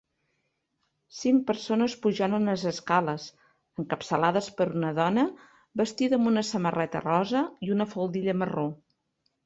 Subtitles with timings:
[1.17, 3.27] Cinc persones pujant unes escales
[3.83, 5.29] encapçalades per una dona
[5.85, 8.71] vestida amb una samarreta rosa i una faldilla marró.